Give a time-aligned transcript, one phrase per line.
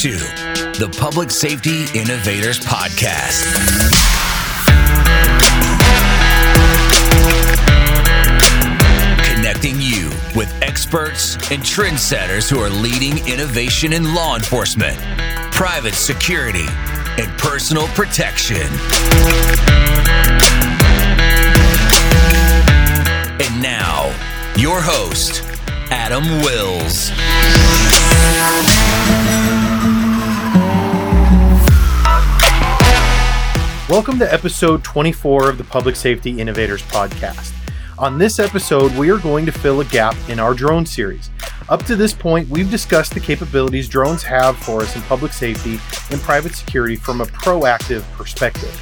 [0.00, 0.10] to
[0.78, 3.46] the Public Safety Innovators Podcast.
[9.24, 14.98] Connecting you with experts and trendsetters who are leading innovation in law enforcement,
[15.50, 16.66] private security,
[17.18, 18.66] and personal protection.
[23.40, 24.14] And now,
[24.58, 25.42] your host,
[25.90, 27.12] Adam Wills.
[33.88, 37.52] Welcome to episode 24 of the Public Safety Innovators Podcast.
[38.00, 41.30] On this episode, we are going to fill a gap in our drone series.
[41.68, 45.78] Up to this point, we've discussed the capabilities drones have for us in public safety
[46.10, 48.76] and private security from a proactive perspective.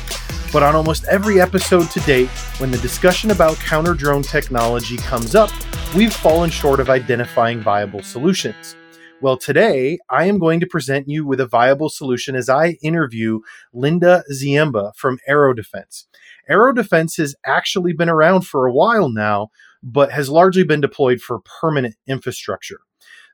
[0.51, 5.35] But on almost every episode to date, when the discussion about counter drone technology comes
[5.35, 5.51] up,
[5.95, 8.75] we've fallen short of identifying viable solutions.
[9.21, 13.41] Well, today I am going to present you with a viable solution as I interview
[13.73, 16.07] Linda Ziemba from Aero Defense.
[16.49, 19.49] Aero Defense has actually been around for a while now,
[19.83, 22.81] but has largely been deployed for permanent infrastructure.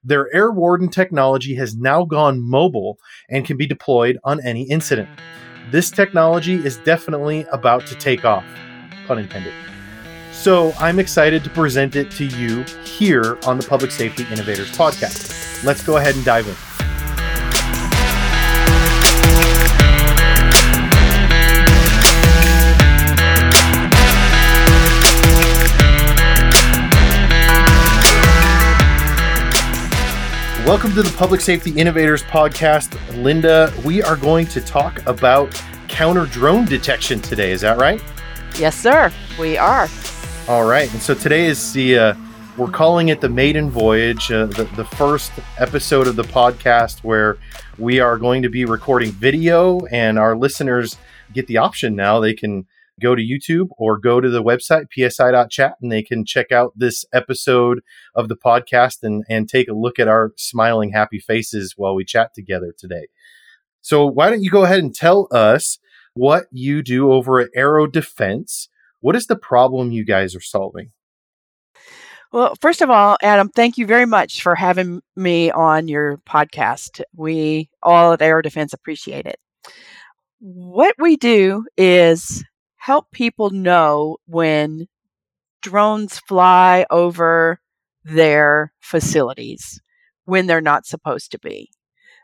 [0.04, 5.08] Their Air Warden technology has now gone mobile and can be deployed on any incident.
[5.70, 8.44] This technology is definitely about to take off,
[9.06, 9.69] pun intended.
[10.40, 15.62] So I'm excited to present it to you here on the Public Safety Innovators Podcast.
[15.64, 16.54] Let's go ahead and dive in.
[30.64, 32.96] Welcome to the Public Safety Innovators Podcast.
[33.22, 37.50] Linda, we are going to talk about counter drone detection today.
[37.52, 38.02] Is that right?
[38.58, 39.12] Yes, sir.
[39.38, 39.86] We are.
[40.50, 40.92] All right.
[40.92, 42.14] And so today is the, uh,
[42.56, 47.38] we're calling it the maiden voyage, uh, the, the first episode of the podcast where
[47.78, 50.96] we are going to be recording video, and our listeners
[51.32, 52.18] get the option now.
[52.18, 52.66] They can
[53.00, 57.04] go to YouTube or go to the website, psi.chat, and they can check out this
[57.12, 57.80] episode
[58.16, 62.04] of the podcast and, and take a look at our smiling, happy faces while we
[62.04, 63.06] chat together today.
[63.82, 65.78] So, why don't you go ahead and tell us
[66.14, 68.68] what you do over at Aero Defense?
[69.00, 70.92] What is the problem you guys are solving?
[72.32, 77.00] Well, first of all, Adam, thank you very much for having me on your podcast.
[77.14, 79.40] We all at Aero Defense appreciate it.
[80.38, 82.44] What we do is
[82.76, 84.86] help people know when
[85.60, 87.60] drones fly over
[88.04, 89.80] their facilities
[90.24, 91.70] when they're not supposed to be.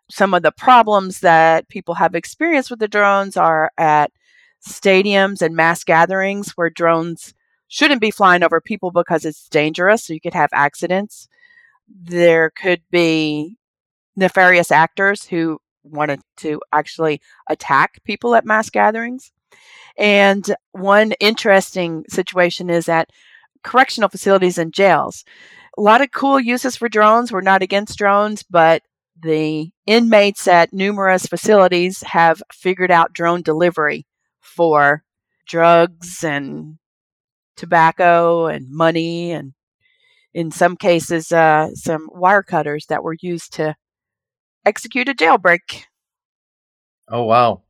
[0.09, 4.13] Some of the problems that people have experienced with the drones are at
[4.67, 7.35] stadiums and mass gatherings where drones
[7.69, 11.29] shouldn't be flying over people because it's dangerous, so you could have accidents.
[11.89, 13.57] There could be
[14.17, 19.33] nefarious actors who wanted to actually attack people at mass gatherings.
[19.97, 23.11] And one interesting situation is at
[23.63, 25.25] correctional facilities and jails.
[25.79, 27.31] A lot of cool uses for drones.
[27.31, 28.83] We're not against drones, but
[29.21, 34.07] the inmates at numerous facilities have figured out drone delivery
[34.47, 35.03] for
[35.47, 36.79] drugs and
[37.57, 39.53] tobacco and money and
[40.35, 43.75] in some cases uh, some wire cutters that were used to
[44.67, 45.85] execute a jailbreak.
[47.09, 47.63] Oh wow.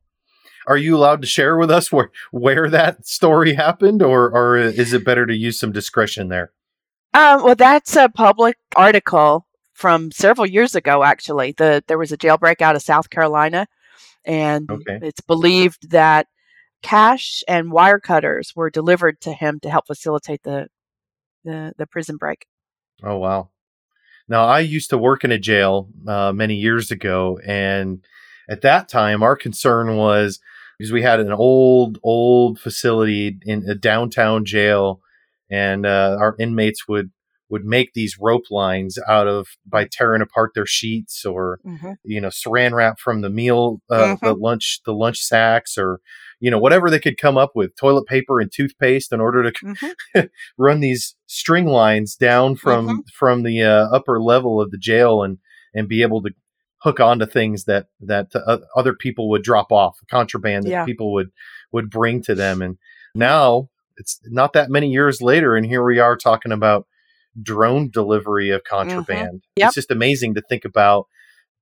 [0.67, 4.93] Are you allowed to share with us where where that story happened or or is
[4.93, 6.51] it better to use some discretion there?
[7.13, 11.53] Um, well that's a public article from several years ago actually.
[11.53, 13.67] The there was a jailbreak out of south carolina
[14.25, 14.99] and okay.
[15.01, 16.27] it's believed that
[16.81, 20.67] cash and wire cutters were delivered to him to help facilitate the
[21.43, 22.45] the, the prison break.
[23.03, 23.49] Oh wow!
[24.27, 28.03] Now I used to work in a jail uh, many years ago, and
[28.49, 30.39] at that time our concern was
[30.77, 35.01] because we had an old old facility in a downtown jail,
[35.49, 37.11] and uh, our inmates would
[37.49, 41.93] would make these rope lines out of by tearing apart their sheets or mm-hmm.
[42.03, 44.25] you know saran wrap from the meal uh, mm-hmm.
[44.25, 45.99] the lunch the lunch sacks or
[46.39, 49.51] you know whatever they could come up with toilet paper and toothpaste in order to
[49.65, 50.21] mm-hmm.
[50.57, 52.99] run these string lines down from mm-hmm.
[53.13, 55.37] from the uh, upper level of the jail and
[55.73, 56.31] and be able to
[56.81, 60.85] hook onto things that that uh, other people would drop off contraband that yeah.
[60.85, 61.29] people would
[61.71, 62.77] would bring to them and
[63.15, 63.67] now
[63.97, 66.85] it's not that many years later and here we are talking about
[67.41, 68.75] drone delivery of mm-hmm.
[68.75, 69.59] contraband mm-hmm.
[69.59, 69.67] yep.
[69.67, 71.07] it's just amazing to think about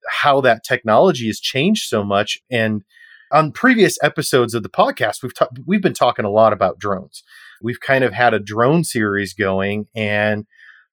[0.07, 2.83] how that technology has changed so much and
[3.31, 7.23] on previous episodes of the podcast, we've ta- we've been talking a lot about drones.
[7.61, 10.45] We've kind of had a drone series going, and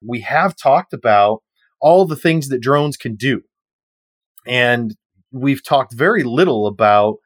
[0.05, 1.43] we have talked about
[1.81, 3.43] all the things that drones can do.
[4.46, 4.96] And
[5.31, 7.17] we've talked very little about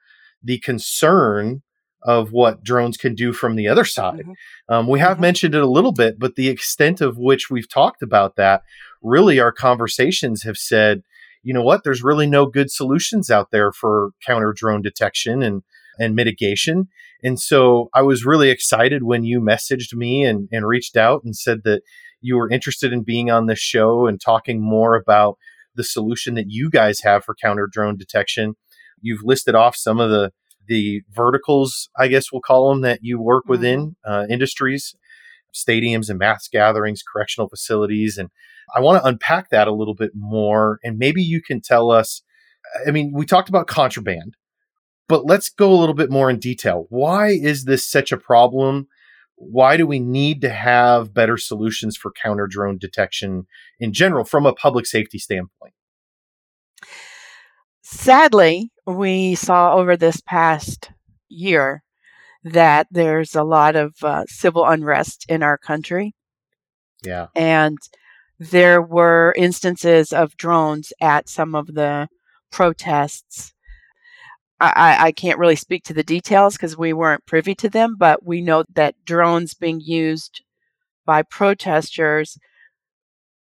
[0.43, 1.63] the concern
[2.03, 4.21] of what drones can do from the other side.
[4.21, 4.75] Mm-hmm.
[4.75, 5.23] Um, we have mm-hmm.
[5.23, 8.63] mentioned it a little bit, but the extent of which we've talked about that,
[9.03, 11.03] really, our conversations have said,
[11.47, 15.63] you know what, there's really no good solutions out there for counter drone detection and
[15.97, 16.89] and mitigation.
[17.23, 21.35] And so I was really excited when you messaged me and, and reached out and
[21.37, 21.83] said that
[22.21, 25.39] you were interested in being on this show and talking more about
[25.75, 28.57] the solution that you guys have for counter drone detection.
[29.01, 30.33] You've listed off some of the
[30.67, 33.53] the verticals, I guess we'll call them, that you work mm-hmm.
[33.53, 34.97] within uh, industries,
[35.57, 38.19] stadiums and mass gatherings, correctional facilities.
[38.19, 38.31] And
[38.75, 40.79] I want to unpack that a little bit more.
[40.85, 42.23] And maybe you can tell us
[42.87, 44.37] I mean, we talked about contraband,
[45.09, 46.87] but let's go a little bit more in detail.
[46.89, 48.89] Why is this such a problem?
[49.37, 53.47] Why do we need to have better solutions for counter drone detection
[53.79, 55.75] in general from a public safety standpoint?
[57.83, 60.91] Sadly, we saw over this past
[61.29, 61.83] year
[62.47, 66.15] that there's a lot of uh, civil unrest in our country.
[67.05, 67.27] Yeah.
[67.35, 67.79] And
[68.39, 72.09] there were instances of drones at some of the
[72.51, 73.53] protests
[74.59, 78.25] I, I can't really speak to the details because we weren't privy to them, but
[78.25, 80.43] we know that drones being used
[81.05, 82.39] by protesters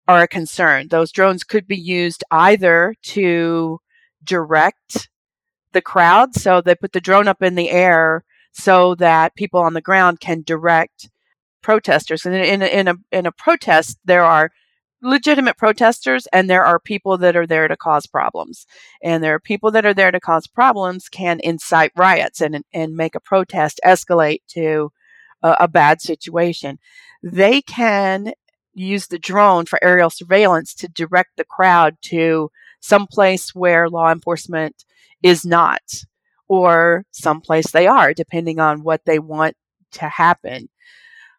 [0.07, 0.89] are a concern.
[0.89, 3.79] Those drones could be used either to
[4.23, 5.09] direct
[5.73, 8.23] the crowd, so they put the drone up in the air
[8.57, 11.11] so that people on the ground can direct
[11.63, 12.25] protesters.
[12.25, 14.51] And in, in, in a in a protest, there are
[15.03, 18.67] legitimate protesters and there are people that are there to cause problems.
[19.03, 22.97] And there are people that are there to cause problems can incite riots and and
[22.97, 24.91] make a protest escalate to
[25.43, 26.79] a, a bad situation.
[27.23, 28.33] They can
[28.73, 32.51] use the drone for aerial surveillance to direct the crowd to
[32.81, 34.85] some place where law enforcement
[35.23, 35.83] is not
[36.49, 39.57] or someplace they are depending on what they want
[39.93, 40.69] to happen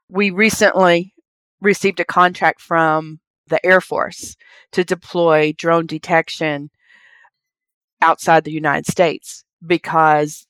[0.09, 1.13] we recently
[1.61, 4.35] received a contract from the Air Force
[4.71, 6.69] to deploy drone detection
[8.01, 10.47] outside the United States because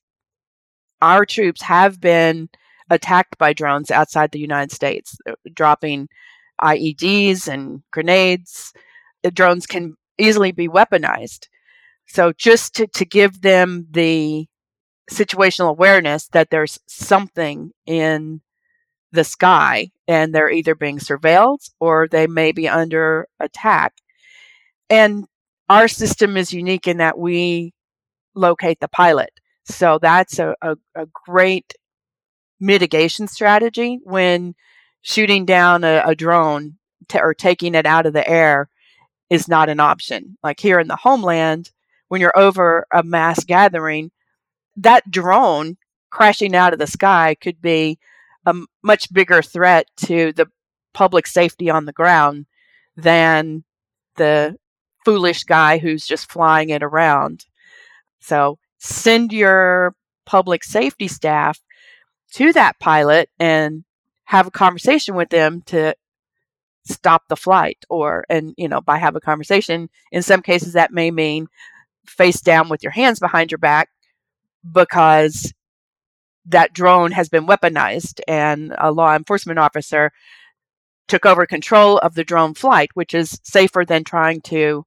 [1.01, 2.49] our troops have been
[2.89, 6.07] attacked by drones outside the United States, uh, dropping
[6.61, 8.73] IEDs and grenades.
[9.23, 11.47] The drones can easily be weaponized.
[12.07, 14.47] So, just to, to give them the
[15.11, 18.41] situational awareness that there's something in
[19.11, 23.93] the sky and they're either being surveilled or they may be under attack.
[24.89, 25.25] And
[25.69, 27.73] our system is unique in that we
[28.35, 29.31] locate the pilot.
[29.65, 31.73] So that's a, a, a great
[32.59, 34.55] mitigation strategy when
[35.01, 36.77] shooting down a, a drone
[37.13, 38.69] or taking it out of the air
[39.29, 40.37] is not an option.
[40.43, 41.71] Like here in the homeland,
[42.07, 44.11] when you're over a mass gathering,
[44.75, 45.77] that drone
[46.09, 47.99] crashing out of the sky could be
[48.45, 50.47] a much bigger threat to the
[50.93, 52.45] public safety on the ground
[52.95, 53.63] than
[54.15, 54.57] the
[55.05, 57.45] foolish guy who's just flying it around.
[58.19, 59.95] So send your
[60.25, 61.59] public safety staff
[62.33, 63.83] to that pilot and
[64.25, 65.95] have a conversation with them to
[66.83, 70.91] stop the flight or and you know by have a conversation in some cases that
[70.91, 71.47] may mean
[72.07, 73.89] face down with your hands behind your back
[74.69, 75.53] because
[76.45, 80.11] that drone has been weaponized and a law enforcement officer
[81.07, 84.85] took over control of the drone flight, which is safer than trying to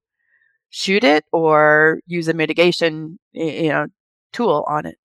[0.69, 3.87] shoot it or use a mitigation you know
[4.31, 4.97] tool on it.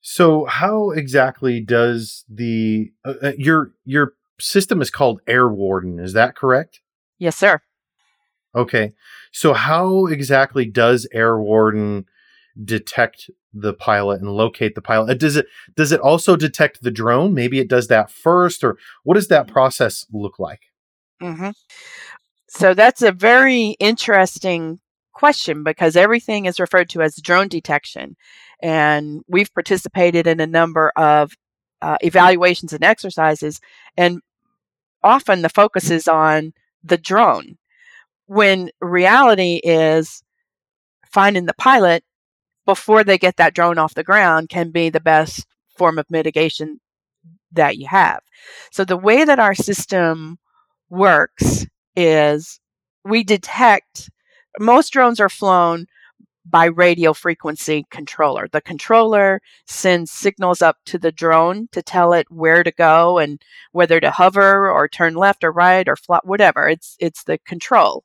[0.00, 6.12] So how exactly does the uh, uh your your system is called Air Warden, is
[6.12, 6.80] that correct?
[7.18, 7.60] Yes, sir.
[8.54, 8.92] Okay.
[9.32, 12.06] So how exactly does Air Warden
[12.62, 15.10] detect the pilot and locate the pilot.
[15.10, 15.46] Uh, does it
[15.76, 17.34] does it also detect the drone?
[17.34, 20.60] Maybe it does that first, or what does that process look like?
[21.22, 21.50] Mm-hmm.
[22.48, 24.80] So that's a very interesting
[25.12, 28.16] question because everything is referred to as drone detection,
[28.60, 31.32] and we've participated in a number of
[31.80, 33.60] uh, evaluations and exercises,
[33.96, 34.20] and
[35.02, 37.56] often the focus is on the drone,
[38.26, 40.22] when reality is
[41.06, 42.04] finding the pilot
[42.66, 46.80] before they get that drone off the ground can be the best form of mitigation
[47.52, 48.20] that you have.
[48.72, 50.38] So the way that our system
[50.88, 51.66] works
[51.96, 52.60] is
[53.04, 54.10] we detect
[54.58, 55.86] most drones are flown
[56.46, 58.48] by radio frequency controller.
[58.52, 63.40] The controller sends signals up to the drone to tell it where to go and
[63.72, 66.68] whether to hover or turn left or right or fly, whatever.
[66.68, 68.04] It's it's the control.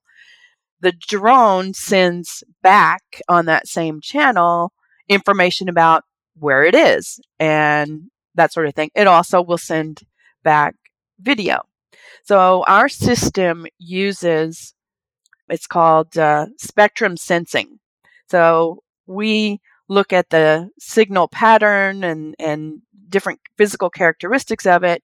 [0.81, 4.71] The drone sends back on that same channel
[5.07, 6.03] information about
[6.37, 8.89] where it is and that sort of thing.
[8.95, 10.01] It also will send
[10.43, 10.75] back
[11.19, 11.61] video.
[12.23, 14.73] So our system uses,
[15.49, 17.79] it's called uh, spectrum sensing.
[18.29, 25.03] So we look at the signal pattern and, and different physical characteristics of it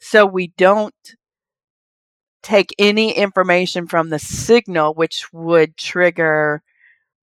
[0.00, 0.94] so we don't
[2.44, 6.62] take any information from the signal which would trigger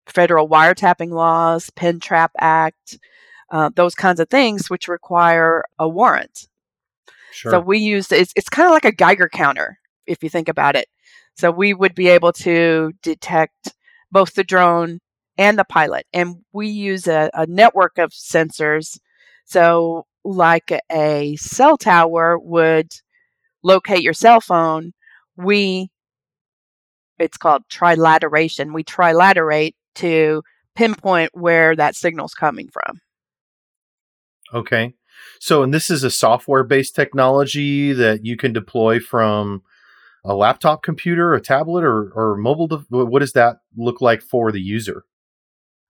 [0.07, 2.97] federal wiretapping laws, Pen Trap Act,
[3.51, 6.47] uh, those kinds of things, which require a warrant.
[7.31, 7.51] Sure.
[7.51, 10.75] So we use it's it's kind of like a Geiger counter if you think about
[10.75, 10.87] it.
[11.35, 13.73] So we would be able to detect
[14.11, 14.99] both the drone
[15.37, 18.99] and the pilot, and we use a, a network of sensors.
[19.45, 22.91] So like a cell tower would
[23.63, 24.93] locate your cell phone,
[25.37, 25.89] we
[27.19, 28.73] it's called trilateration.
[28.73, 30.43] We trilaterate to
[30.75, 32.99] pinpoint where that signal's coming from.
[34.53, 34.93] Okay.
[35.39, 39.61] So, and this is a software based technology that you can deploy from
[40.23, 42.67] a laptop computer, a tablet, or, or mobile.
[42.67, 45.05] De- what does that look like for the user?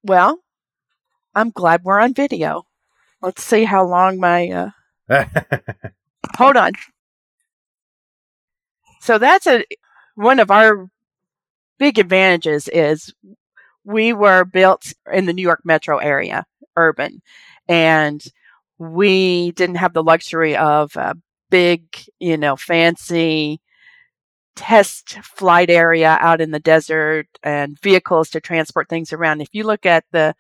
[0.04, 0.40] Well,
[1.36, 2.66] I'm glad we're on video.
[3.22, 4.72] Let's see how long my.
[5.10, 5.26] Uh...
[6.38, 6.72] Hold on.
[9.02, 9.66] So that's a
[10.16, 10.88] one of our
[11.80, 13.14] big advantages is
[13.84, 16.46] we were built in the New York metro area,
[16.78, 17.22] urban,
[17.68, 18.24] and
[18.78, 21.16] we didn't have the luxury of a
[21.50, 21.84] big,
[22.20, 23.60] you know, fancy
[24.56, 29.42] test flight area out in the desert and vehicles to transport things around.
[29.42, 30.36] If you look at the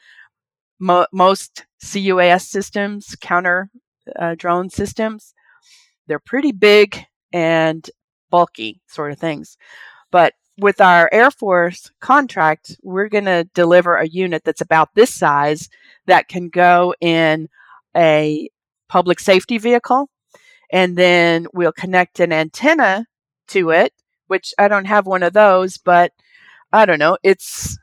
[0.79, 3.71] mo- most CUAS systems, counter
[4.19, 5.33] uh, drone systems,
[6.07, 7.89] they're pretty big and
[8.31, 9.57] bulky sort of things.
[10.09, 15.13] But with our Air Force contract, we're going to deliver a unit that's about this
[15.13, 15.69] size
[16.07, 17.47] that can go in
[17.95, 18.49] a
[18.89, 20.09] public safety vehicle.
[20.71, 23.05] And then we'll connect an antenna
[23.49, 23.93] to it,
[24.27, 26.11] which I don't have one of those, but
[26.71, 27.17] I don't know.
[27.23, 27.77] It's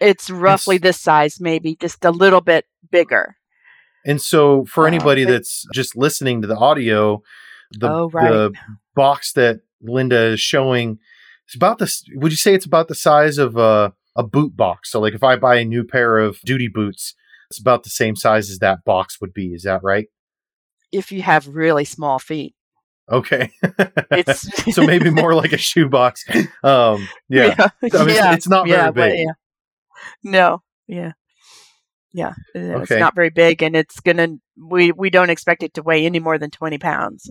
[0.00, 3.36] it's roughly this size, maybe just a little bit bigger.
[4.04, 7.22] And so, for uh, anybody that's just listening to the audio,
[7.72, 8.30] the, oh, right.
[8.30, 8.52] the
[8.94, 10.98] box that Linda is showing
[11.46, 12.04] it's about this.
[12.14, 14.90] Would you say it's about the size of a, a boot box?
[14.90, 17.14] So, like if I buy a new pair of duty boots,
[17.50, 19.48] it's about the same size as that box would be.
[19.48, 20.06] Is that right?
[20.90, 22.54] If you have really small feet.
[23.10, 23.50] Okay.
[24.72, 26.24] so maybe more like a shoebox.
[26.62, 27.54] Um, yeah.
[27.58, 27.68] yeah.
[27.92, 28.28] I mean, yeah.
[28.28, 29.18] It's, it's, not very yeah, big.
[29.18, 29.32] yeah.
[30.22, 30.62] No.
[30.86, 31.12] Yeah.
[32.14, 32.32] Yeah.
[32.54, 33.00] It's okay.
[33.00, 36.18] not very big and it's going to, we, we don't expect it to weigh any
[36.18, 37.30] more than 20 pounds.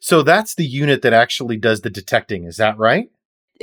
[0.00, 2.44] So that's the unit that actually does the detecting.
[2.44, 3.10] Is that right?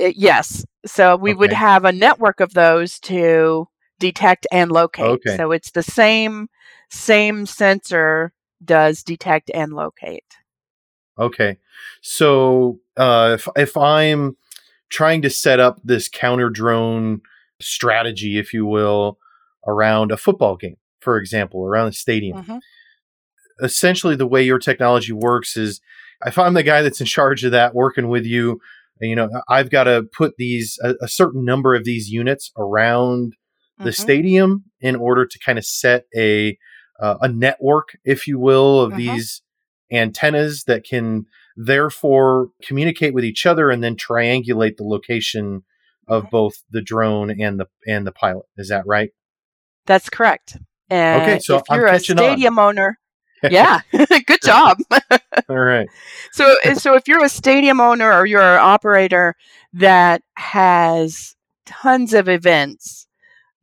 [0.01, 0.65] Uh, yes.
[0.85, 1.37] So we okay.
[1.37, 3.67] would have a network of those to
[3.99, 5.05] detect and locate.
[5.05, 5.37] Okay.
[5.37, 6.47] So it's the same
[6.89, 8.33] same sensor
[8.63, 10.23] does detect and locate.
[11.17, 11.57] Okay.
[12.01, 14.37] So uh, if if I'm
[14.89, 17.21] trying to set up this counter drone
[17.61, 19.19] strategy, if you will,
[19.67, 22.43] around a football game, for example, around a stadium.
[22.43, 22.57] Mm-hmm.
[23.61, 25.81] Essentially, the way your technology works is
[26.25, 28.59] if I'm the guy that's in charge of that, working with you,
[29.01, 33.33] you know, I've got to put these a, a, certain number of these units around
[33.77, 34.01] the mm-hmm.
[34.01, 36.57] stadium in order to kind of set a
[36.99, 38.97] uh, a network, if you will, of mm-hmm.
[38.97, 39.41] these
[39.91, 45.63] antennas that can therefore communicate with each other and then triangulate the location
[46.07, 46.31] of mm-hmm.
[46.31, 48.45] both the drone and the and the pilot.
[48.57, 49.11] Is that right?
[49.85, 50.57] That's correct.
[50.89, 52.69] And okay, so if you're I'm a stadium on.
[52.69, 52.98] owner,
[53.43, 54.77] yeah, good job.
[55.49, 55.87] All right.
[56.31, 59.35] So, so if you're a stadium owner or you're an operator
[59.73, 63.07] that has tons of events,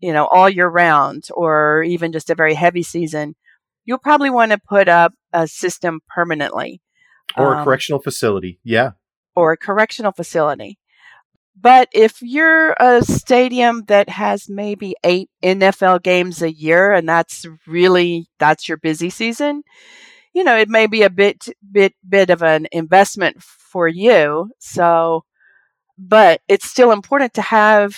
[0.01, 3.37] you know, all year round, or even just a very heavy season,
[3.85, 6.83] you'll probably want to put up a system permanently,
[7.37, 8.59] or um, a correctional facility.
[8.65, 8.93] Yeah.
[9.37, 10.79] Or a correctional facility.
[11.59, 17.47] But if you're a stadium that has maybe eight NFL games a year and that's
[17.67, 19.63] really that's your busy season,
[20.35, 24.51] you know, it may be a bit bit bit of an investment for you.
[24.59, 25.25] So
[25.99, 27.97] but it's still important to have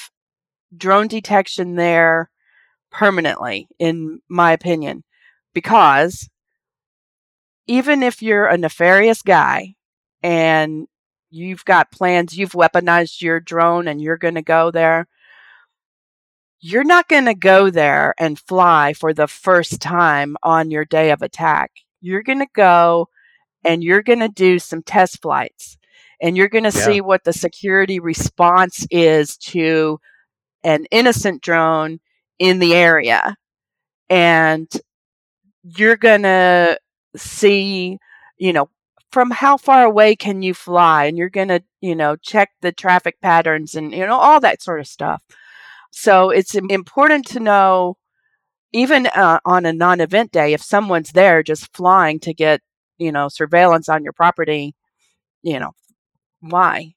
[0.77, 2.31] drone detection there
[2.91, 5.03] permanently in my opinion
[5.53, 6.29] because
[7.67, 9.75] even if you're a nefarious guy
[10.23, 10.87] and
[11.31, 15.07] you've got plans, you've weaponized your drone and you're going to go there.
[16.61, 21.11] You're not going to go there and fly for the first time on your day
[21.13, 21.71] of attack.
[22.01, 23.09] You're going to go
[23.65, 25.77] and you're going to do some test flights.
[26.21, 26.85] and you're going to Yeah.
[26.85, 30.01] see what the security response is to
[30.65, 32.01] an innocent drone
[32.41, 33.37] in the area.
[34.11, 34.69] And
[35.63, 36.79] you're going to
[37.17, 37.99] see,
[38.37, 38.69] you know,
[39.11, 41.05] from how far away can you fly?
[41.05, 44.63] And you're going to, you know, check the traffic patterns and, you know, all that
[44.63, 45.23] sort of stuff.
[45.91, 47.97] So it's important to know,
[48.73, 52.61] even uh, on a non event day, if someone's there just flying to get,
[52.99, 54.75] you know, surveillance on your property,
[55.43, 55.73] you know,
[56.41, 56.95] why?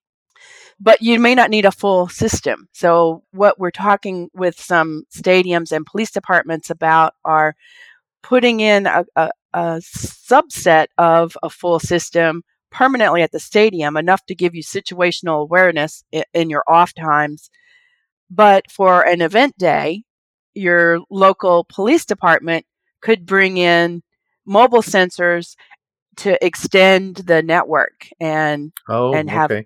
[0.79, 2.67] But you may not need a full system.
[2.73, 7.55] So, what we're talking with some stadiums and police departments about are
[8.23, 14.25] putting in a, a, a subset of a full system permanently at the stadium, enough
[14.25, 17.49] to give you situational awareness in, in your off times.
[18.29, 20.03] But for an event day,
[20.53, 22.65] your local police department
[23.01, 24.03] could bring in
[24.45, 25.55] mobile sensors
[26.17, 29.63] to extend the network and Oh, and have okay.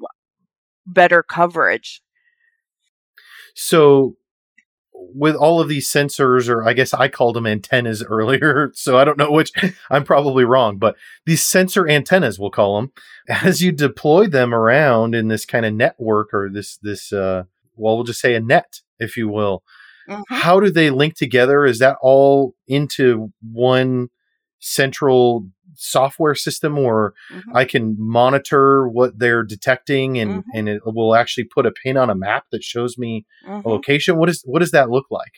[0.86, 2.02] better coverage.
[3.56, 4.16] So
[5.14, 9.06] with all of these sensors, or I guess I called them antennas earlier, so I
[9.06, 9.52] don't know which.
[9.90, 12.92] I'm probably wrong, but these sensor antennas, we'll call them,
[13.30, 17.44] as you deploy them around in this kind of network or this this uh,
[17.76, 19.64] well, we'll just say a net, if you will.
[20.10, 20.24] Mhm.
[20.30, 21.66] How do they link together?
[21.66, 24.10] Is that all into one
[24.60, 27.42] central software system, or Mhm.
[27.54, 30.44] I can monitor what they're detecting, and Mhm.
[30.54, 33.64] and it will actually put a pin on a map that shows me Mhm.
[33.66, 34.18] a location.
[34.18, 35.32] What is what does that look like?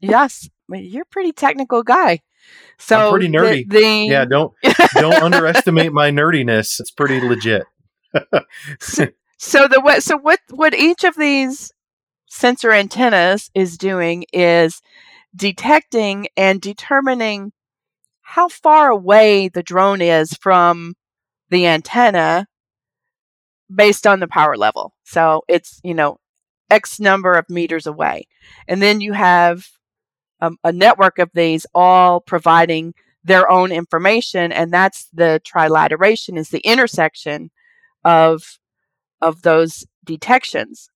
[0.00, 2.20] Yes, you're a pretty technical guy.
[2.78, 3.68] So pretty nerdy.
[3.68, 4.52] The, Yeah, don't
[4.94, 6.78] don't underestimate my nerdiness.
[6.80, 7.64] It's pretty legit.
[8.80, 11.72] so the what so what what each of these
[12.26, 14.80] sensor antennas is doing is
[15.34, 17.52] detecting and determining
[18.24, 20.94] how far away the drone is from
[21.50, 22.46] the antenna
[23.72, 24.94] based on the power level.
[25.04, 26.18] So it's, you know,
[26.70, 28.26] X number of meters away.
[28.66, 29.66] And then you have
[30.40, 34.52] um, a network of these all providing their own information.
[34.52, 37.50] And that's the trilateration is the intersection
[38.04, 38.58] of,
[39.20, 40.88] of those detections.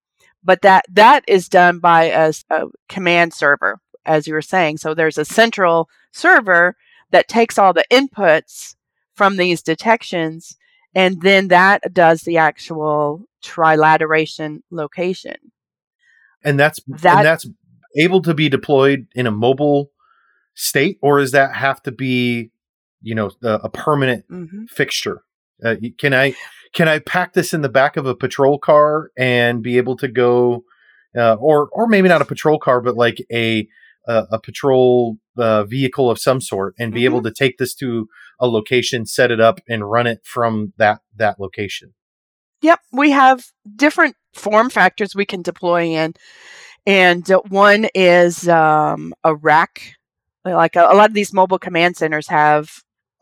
[0.43, 2.33] But that, that is done by a
[2.89, 4.79] command server, as you were saying.
[4.79, 6.75] So there's a central server
[7.11, 8.75] that takes all the inputs
[9.15, 10.57] from these detections
[10.95, 15.37] and then that does the actual trilateration location.
[16.43, 17.47] And that's That- and that's
[17.97, 19.91] able to be deployed in a mobile
[20.55, 22.51] state, or does that have to be,
[23.03, 25.23] you know, a, a permanent hmm fixture?
[25.65, 26.35] Uh, can I
[26.75, 30.09] can I pack this in the back of a patrol car and be able to
[30.09, 30.65] go,
[31.17, 33.69] uh, or or maybe not a patrol car, but like a
[34.07, 37.05] a, a patrol uh, vehicle of some sort, and be Mhm.
[37.05, 38.09] able to take this to
[38.41, 41.95] a location, set it up, and run it from that that location?
[42.63, 46.15] Yep, we have different form factors we can deploy in,
[46.87, 49.95] and uh, one is um, a rack.
[50.45, 52.71] Like a, a lot of these mobile command centers have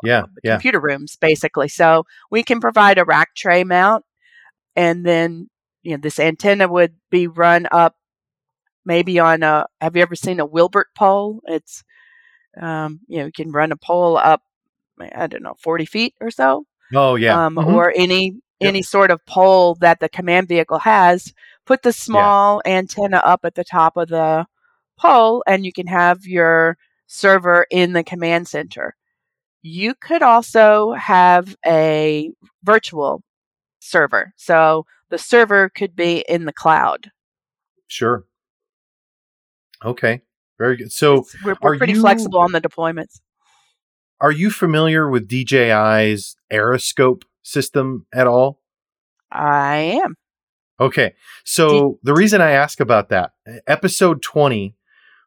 [0.03, 1.69] Yeah, yeah, computer rooms, basically.
[1.69, 4.05] So we can provide a rack tray mount,
[4.77, 5.49] and then
[5.83, 7.97] you know this antenna would be run up
[8.87, 9.67] maybe on a.
[9.81, 11.41] Have you ever seen a Will-Burt pole?
[11.47, 11.85] It's
[12.61, 14.43] um, you know you can run a pole up.
[15.01, 17.75] I don't know, forty feet or so Oh yeah, um, Mhm.
[17.75, 18.69] or any Yep.
[18.71, 21.35] any sort of pole that the command vehicle has.
[21.67, 24.47] Put the small antenna up at the top of the
[24.99, 28.95] pole, and you can have your server in the command center.
[29.63, 32.31] You could also have a
[32.63, 33.23] virtual
[33.81, 37.11] server, so the server could be in the cloud.
[37.89, 38.25] sure.
[39.87, 40.21] Okay,
[40.59, 40.93] very good.
[40.93, 43.21] So, we're, we're pretty you- flexible on the deployments.
[44.21, 48.61] are you familiar with DJI's Aeroscope system at all?
[49.31, 50.15] I am.
[50.79, 51.15] Okay.
[51.45, 53.33] So the reason I ask about that,
[53.67, 54.77] episode 20,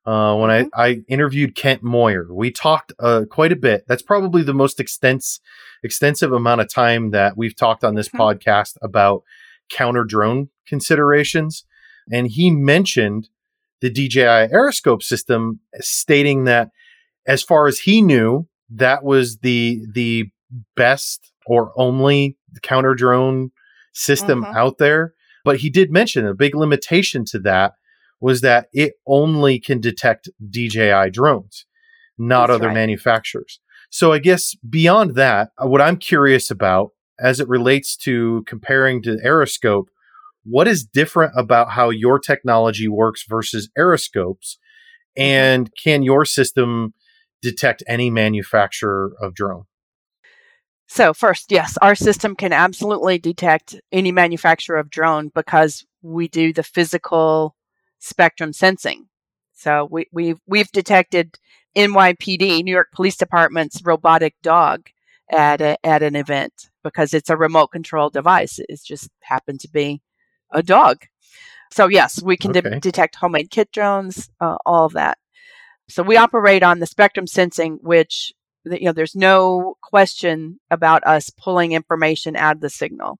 [0.05, 3.85] uh, when I, I interviewed Kent Moyer, we talked uh, quite a bit.
[3.87, 5.41] That's probably the most extensive
[5.83, 8.19] extensive amount of time that we've talked on this Mhm.
[8.19, 9.23] podcast about
[9.71, 11.63] counter drone considerations.
[12.11, 13.29] And he mentioned
[13.81, 16.69] the DJI Aeroscope system, stating that
[17.27, 20.25] as far as he knew, that was the the
[20.75, 23.51] best or only counter drone
[23.93, 24.55] system Mhm.
[24.55, 25.13] out there.
[25.45, 27.73] But he did mention a big limitation to that
[28.19, 31.65] was that it only can detect DJI drones,
[32.17, 32.73] not That's other right.
[32.73, 33.59] manufacturers.
[33.89, 39.01] So I guess beyond that, uh, what I'm curious about as it relates to comparing
[39.03, 39.87] to Aeroscope,
[40.49, 44.57] what is different about how your technology works versus Aeroscope's?
[45.17, 45.21] Mm-hmm.
[45.21, 46.93] And can your system
[47.41, 49.65] detect any manufacturer of drone?
[50.87, 56.51] So, first, yes, our system can absolutely detect any manufacturer of drone because we do
[56.51, 57.55] the physical
[57.99, 59.07] spectrum sensing.
[59.53, 61.37] So, we, we've, we've detected
[61.75, 64.87] NYPD, New York Police Department's robotic dog
[65.31, 68.57] at, a, at an event because it's a remote control device.
[68.57, 70.01] It just happened to be
[70.51, 71.05] a dog.
[71.71, 72.61] So, yes, we can Okay.
[72.69, 75.17] de- detect homemade kit drones, uh, all of that.
[75.87, 78.33] So, we operate on the spectrum sensing, which
[78.65, 83.17] you know there's no question about us pulling information out of the signal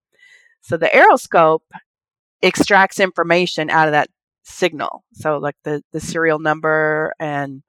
[0.62, 1.62] so the aeroscope
[2.42, 4.10] extracts information out of that
[4.44, 7.64] signal so like the the serial number and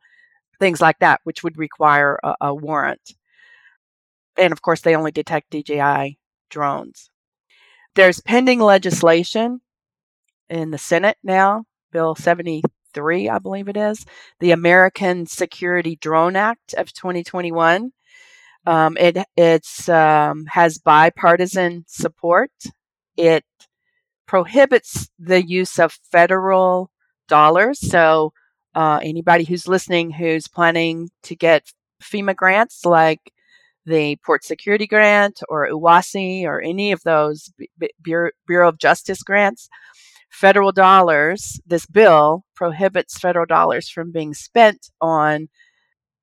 [0.59, 3.15] things like that which would require a, a warrant
[4.37, 6.17] and of course they only detect dji
[6.51, 7.09] drones
[7.95, 9.61] there's pending legislation
[10.49, 14.05] in the senate now bill 73 i believe it is
[14.41, 17.93] the American Security Drone Act of 2021.
[18.67, 22.51] Um, it it's um, has bipartisan support.
[23.17, 23.45] It
[24.27, 26.91] prohibits the use of federal
[27.29, 27.79] dollars.
[27.81, 28.33] So
[28.75, 31.73] uh, anybody who's listening who's planning to get
[32.03, 33.33] FEMA grants like
[33.87, 37.53] the Port Security Grant or UASI or any of those
[38.03, 39.69] Bureau, Bureau of Justice grants,
[40.31, 45.49] federal dollars, this bill prohibits federal dollars from being spent on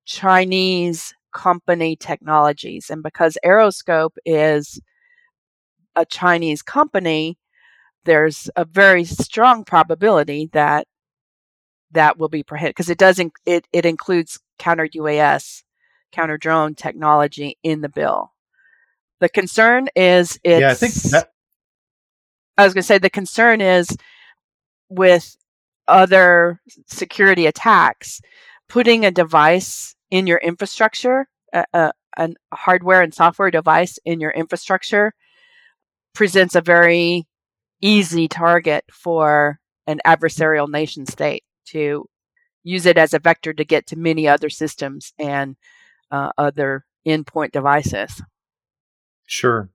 [0.06, 2.90] Chinese company technologies.
[2.90, 4.80] And because Aeroscope is
[5.94, 7.38] a Chinese company,
[8.04, 10.86] there's a very strong probability that
[11.90, 15.62] that will be prohibited because it does inc- it, it includes counter UAS,
[16.12, 18.32] counter drone technology in the bill.
[19.20, 21.32] The concern is it's yeah, I think that
[22.56, 23.96] I was going to say the concern is
[24.88, 25.36] with
[25.86, 28.20] other security attacks,
[28.68, 34.30] putting a device in your infrastructure, a, a, a hardware and software device in your
[34.30, 35.14] infrastructure,
[36.14, 37.26] presents a very
[37.80, 42.06] easy target for an adversarial nation state to
[42.64, 45.56] use it as a vector to get to many other systems and
[46.10, 48.22] uh, other endpoint devices.
[49.26, 49.70] Sure.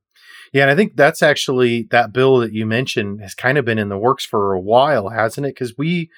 [0.52, 3.80] Yeah, and I think that's actually that bill that you mentioned has kind of been
[3.80, 5.56] in the works for a while, hasn't it?
[5.56, 6.12] Because we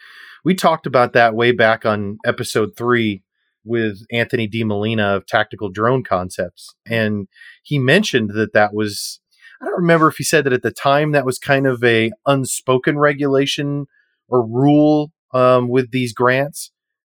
[0.43, 3.23] we talked about that way back on episode three
[3.63, 4.63] with Anthony D.
[4.63, 7.28] Molina of Tactical Drone Concepts, and
[7.63, 9.21] he mentioned that that was.
[9.62, 12.12] I don't remember if he said that at the time that was kind of a
[12.25, 13.86] unspoken regulation
[14.28, 16.71] or rule um, with these grants,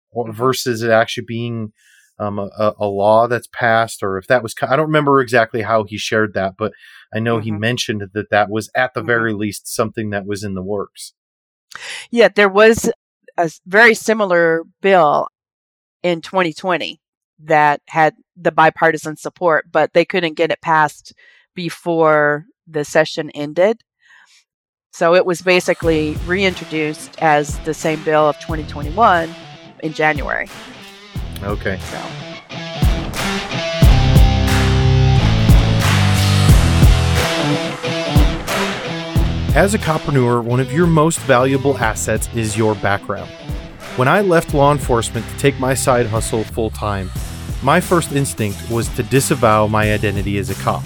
[0.09, 1.73] or versus it actually being
[2.19, 5.83] um, a, a law that's passed, or if that was, I don't remember exactly how
[5.83, 6.73] he shared that, but
[7.13, 7.59] I know he Mhm.
[7.59, 9.07] mentioned that that was at the Mhm.
[9.07, 11.13] very least something that was in the works.
[12.11, 12.91] Yeah, there was
[13.37, 15.27] a very similar bill
[16.03, 16.99] in 2020
[17.39, 21.13] that had the bipartisan support, but they couldn't get it passed
[21.55, 23.81] before the session ended.
[24.91, 29.33] So it was basically reintroduced as the same bill of 2021
[29.81, 30.47] in January.
[31.43, 31.77] Okay.
[31.79, 32.19] So
[39.55, 43.29] As a copreneur, one of your most valuable assets is your background.
[43.97, 47.09] When I left law enforcement to take my side hustle full time,
[47.63, 50.83] my first instinct was to disavow my identity as a cop.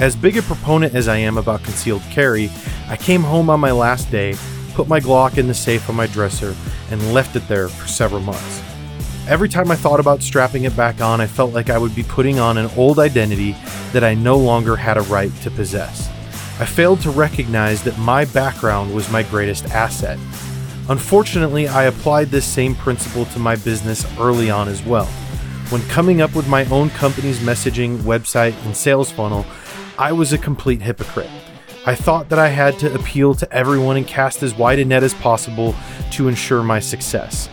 [0.00, 2.50] As big a proponent as I am about concealed carry,
[2.88, 4.34] I came home on my last day,
[4.72, 6.56] put my Glock in the safe on my dresser,
[6.90, 8.69] and left it there for several months.
[9.30, 12.02] Every time I thought about strapping it back on, I felt like I would be
[12.02, 13.52] putting on an old identity
[13.92, 16.08] that I no longer had a right to possess.
[16.58, 20.18] I failed to recognize that my background was my greatest asset.
[20.88, 25.06] Unfortunately, I applied this same principle to my business early on as well.
[25.68, 29.46] When coming up with my own company's messaging, website, and sales funnel,
[29.96, 31.30] I was a complete hypocrite.
[31.86, 35.04] I thought that I had to appeal to everyone and cast as wide a net
[35.04, 35.76] as possible
[36.14, 37.48] to ensure my success.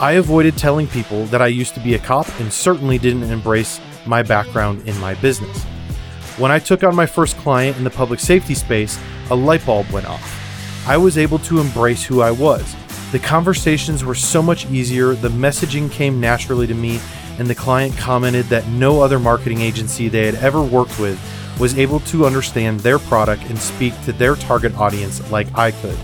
[0.00, 3.78] I avoided telling people that I used to be a cop and certainly didn't embrace
[4.06, 5.62] my background in my business.
[6.38, 8.98] When I took on my first client in the public safety space,
[9.30, 10.88] a light bulb went off.
[10.88, 12.74] I was able to embrace who I was.
[13.12, 16.98] The conversations were so much easier, the messaging came naturally to me,
[17.38, 21.20] and the client commented that no other marketing agency they had ever worked with
[21.60, 25.98] was able to understand their product and speak to their target audience like I could.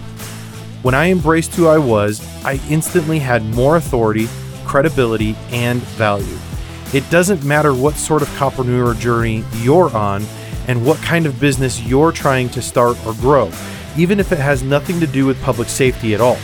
[0.87, 4.29] When I embraced who I was, I instantly had more authority,
[4.65, 6.39] credibility, and value.
[6.95, 10.25] It doesn't matter what sort of copreneur journey you're on
[10.69, 13.51] and what kind of business you're trying to start or grow,
[13.97, 16.39] even if it has nothing to do with public safety at all.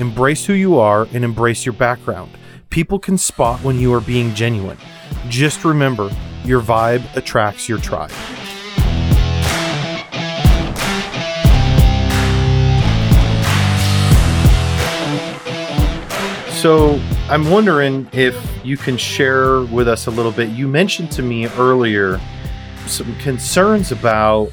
[0.00, 2.32] Embrace who you are and embrace your background.
[2.70, 4.78] People can spot when you are being genuine.
[5.28, 6.10] Just remember,
[6.44, 8.10] your vibe attracts your tribe.
[16.66, 20.48] So, I'm wondering if you can share with us a little bit.
[20.48, 22.20] You mentioned to me earlier
[22.88, 24.50] some concerns about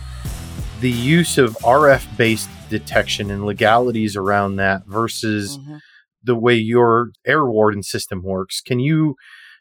[0.79, 5.77] the use of RF based detection and legalities around that versus mm-hmm.
[6.23, 8.61] the way your air warden system works.
[8.61, 9.15] Can you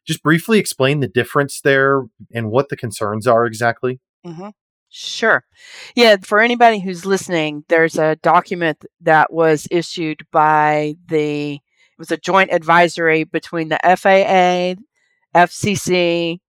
[0.06, 2.02] just briefly explain the difference there
[2.34, 3.98] and what the concerns are exactly?
[4.26, 4.50] Mm-hmm.
[4.90, 5.42] Sure.
[5.94, 11.61] Yeah, for anybody who's listening, there's a document that was issued by the
[12.02, 14.74] was a joint advisory between the FAA,
[15.36, 16.40] FCC,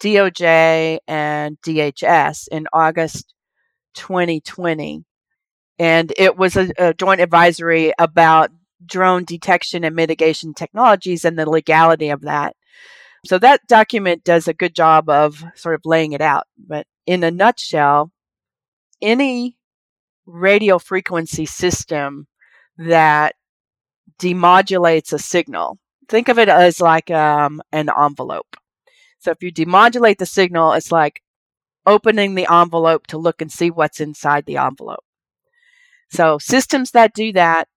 [0.00, 3.34] DOJ, and DHS in August
[3.96, 5.04] 2020.
[5.78, 8.50] And it was a, a joint advisory about
[8.86, 12.56] drone detection and mitigation technologies and the legality of that.
[13.26, 16.44] So that document does a good job of sort of laying it out.
[16.56, 18.10] But in a nutshell,
[19.02, 19.58] any
[20.24, 22.26] radio frequency system
[22.78, 23.34] that
[24.20, 25.78] demodulates a signal.
[26.08, 28.56] Think of it as like um, an envelope.
[29.18, 31.22] So if you demodulate the signal, it's like
[31.86, 35.04] opening the envelope to look and see what's inside the envelope.
[36.10, 37.68] So systems that do that,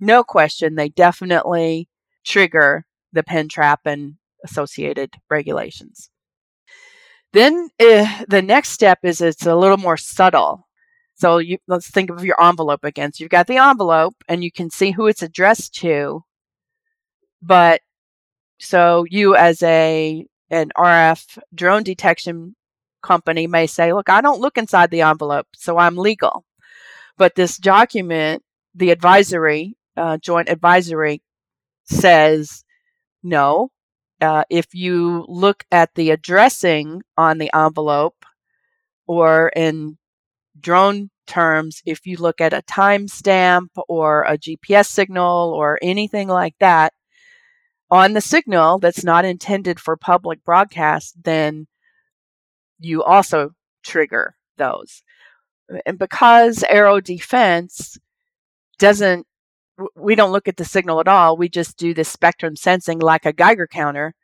[0.00, 1.88] no question, they definitely
[2.24, 6.10] trigger the pen trap and associated regulations.
[7.32, 10.68] Then uh, the next step is it's a little more subtle.
[11.22, 13.12] So you, let's think of your envelope again.
[13.12, 16.24] So you've got the envelope and you can see who it's addressed to.
[17.40, 17.80] But
[18.58, 22.56] so you as a an RF drone detection
[23.04, 26.44] company may say, look, I don't look inside the envelope, so I'm legal.
[27.16, 28.42] But this document,
[28.74, 31.22] the advisory, uh, joint advisory,
[31.84, 32.64] says
[33.22, 33.70] no.
[34.20, 38.26] Uh, if you look at the addressing on the envelope,
[39.06, 39.98] or in
[40.58, 46.54] drone terms, if you look at a timestamp or a GPS signal or anything like
[46.60, 46.92] that
[47.90, 51.66] on the signal that's not intended for public broadcast, then
[52.78, 53.50] you also
[53.82, 55.02] trigger those.
[55.86, 57.98] And because aero defense
[58.78, 59.26] doesn't,
[59.96, 63.26] we don't look at the signal at all, we just do the spectrum sensing like
[63.26, 64.14] a Geiger counter,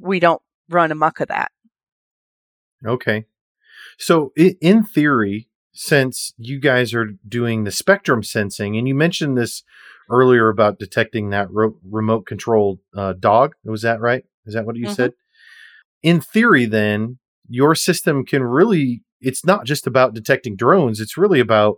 [0.00, 1.50] we don't run amuck of that.
[2.84, 3.24] Okay.
[3.98, 9.62] So, in theory, since you guys are doing the spectrum sensing, and you mentioned this
[10.10, 13.54] earlier about detecting that ro- remote controlled uh, dog.
[13.64, 14.24] Was that right?
[14.46, 14.94] Is that what you mm-hmm.
[14.94, 15.12] said?
[16.02, 21.40] In theory, then your system can really, it's not just about detecting drones, it's really
[21.40, 21.76] about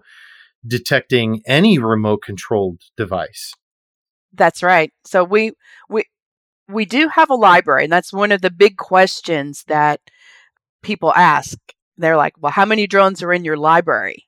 [0.67, 3.53] detecting any remote controlled device.
[4.33, 4.93] That's right.
[5.05, 5.53] So we,
[5.89, 6.05] we,
[6.69, 10.01] we do have a library, and that's one of the big questions that
[10.83, 11.59] people ask
[11.99, 14.27] they're like, well, how many drones are in your library?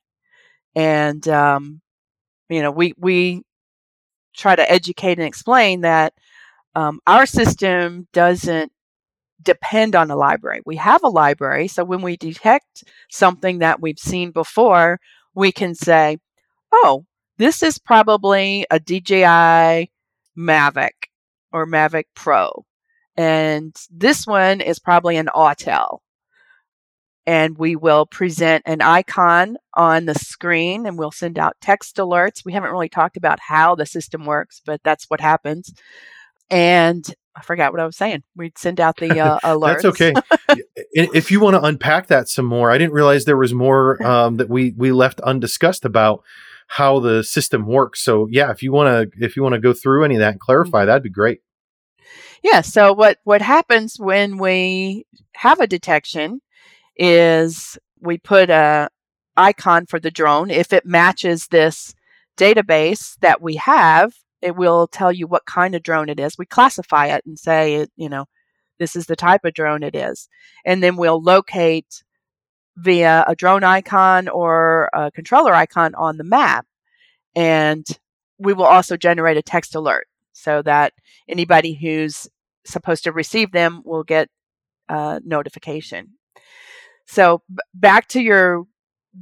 [0.75, 1.81] And, um,
[2.49, 3.43] you know, we, we
[4.35, 6.13] try to educate and explain that
[6.75, 8.71] um, our system doesn't
[9.41, 10.61] depend on a library.
[10.65, 14.99] We have a library, so when we detect something that we've seen before,
[15.33, 16.17] we can say,
[16.71, 17.05] oh,
[17.37, 19.91] this is probably a DJI
[20.37, 21.07] Mavic
[21.51, 22.65] or Mavic Pro.
[23.17, 25.99] And this one is probably an Autel
[27.25, 32.43] and we will present an icon on the screen and we'll send out text alerts.
[32.43, 35.73] We haven't really talked about how the system works, but that's what happens.
[36.49, 37.05] And
[37.35, 38.23] I forgot what I was saying.
[38.35, 39.81] We'd send out the uh, alerts.
[39.81, 40.13] that's okay.
[40.91, 44.37] if you want to unpack that some more, I didn't realize there was more um,
[44.37, 46.23] that we we left undiscussed about
[46.67, 48.01] how the system works.
[48.01, 50.33] So yeah, if you want to if you want to go through any of that
[50.33, 50.87] and clarify, mm-hmm.
[50.87, 51.41] that'd be great.
[52.43, 52.61] Yeah.
[52.61, 55.05] So what what happens when we
[55.35, 56.41] have a detection
[57.03, 58.87] is we put a
[59.35, 60.51] icon for the drone.
[60.51, 61.95] If it matches this
[62.37, 66.37] database that we have, it will tell you what kind of drone it is.
[66.37, 68.25] We classify it and say, you know,
[68.77, 70.29] this is the type of drone it is.
[70.63, 72.03] And then we'll locate
[72.77, 76.67] via a drone icon or a controller icon on the map.
[77.35, 77.85] And
[78.37, 80.93] we will also generate a text alert so that
[81.27, 82.27] anybody who's
[82.63, 84.29] supposed to receive them will get
[84.87, 86.09] a notification.
[87.07, 88.63] So b- back to your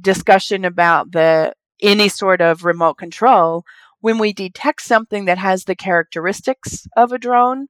[0.00, 3.64] discussion about the any sort of remote control,
[4.00, 7.66] when we detect something that has the characteristics of a drone,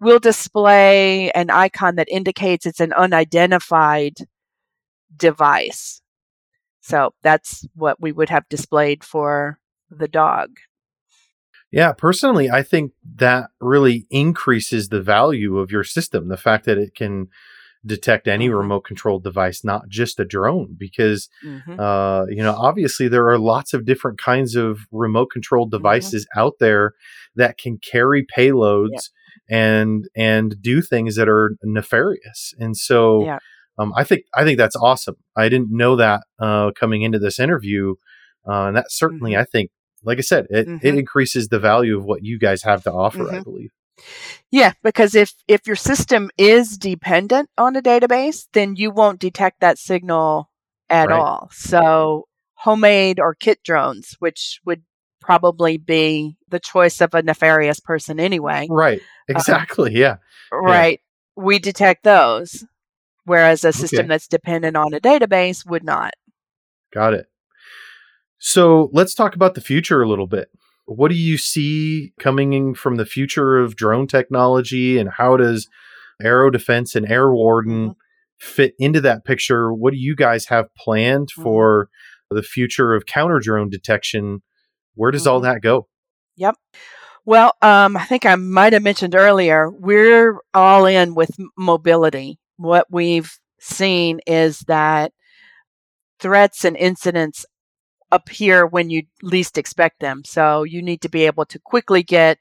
[0.00, 4.14] we'll display an icon that indicates it's an unidentified
[5.16, 6.00] device.
[6.80, 9.58] So that's what we would have displayed for
[9.90, 10.50] the dog.
[11.72, 16.28] Yeah, personally, I think that really increases the value of your system.
[16.28, 17.28] The fact that it can
[17.86, 18.58] detect any Mhm.
[18.58, 21.78] remote controlled device, not just a drone, because Mhm.
[21.78, 25.78] uh, you know obviously there are lots of different kinds of remote controlled Mhm.
[25.78, 26.92] devices out there
[27.36, 29.10] that can carry payloads
[29.48, 32.54] and and do things that are nefarious.
[32.58, 33.38] And so Yeah.
[33.78, 35.16] um, I think I think that's awesome.
[35.36, 37.94] I didn't know that uh, coming into this interview,
[38.48, 39.38] uh, and that certainly Mhm.
[39.40, 39.70] I think,
[40.02, 40.98] like I said, it, it Mhm.
[40.98, 43.30] increases the value of what you guys have to offer.
[43.32, 43.70] I believe.
[44.50, 49.60] Yeah, because if if your system is dependent on a database, then you won't detect
[49.60, 50.50] that signal
[50.88, 51.18] at Right.
[51.18, 51.48] all.
[51.52, 54.82] So homemade or kit drones, which would
[55.20, 59.00] probably be the choice of a nefarious person anyway, Right.
[59.00, 59.92] Uh, exactly.
[59.92, 60.16] yeah.
[60.52, 61.00] right?
[61.36, 62.64] We detect those,
[63.24, 64.08] whereas a system Okay.
[64.08, 66.14] that's dependent on a database would not.
[66.92, 67.26] Got it.
[68.38, 70.48] So let's talk about the future a little bit.
[70.86, 75.68] What do you see coming in from the future of drone technology, and how does
[76.22, 77.94] Aero Defense and Air Warden
[78.38, 79.72] fit into that picture?
[79.72, 81.42] What do you guys have planned Mhm.
[81.42, 81.88] for
[82.30, 84.42] the future of counter drone detection?
[84.94, 85.44] Where does all Mhm.
[85.44, 85.88] that go?
[86.36, 86.56] Yep.
[87.24, 92.38] Well, um, I think I might have mentioned earlier, we're all in with mobility.
[92.56, 95.12] What we've seen is that
[96.20, 97.44] threats and incidents
[98.16, 100.22] appear when you least expect them.
[100.24, 102.38] So you need to be able to quickly get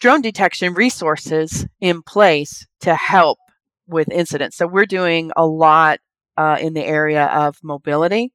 [0.00, 3.38] drone detection resources in place to help
[3.86, 4.56] with incidents.
[4.56, 5.98] So we're doing a lot
[6.36, 8.32] uh, in the area of mobility.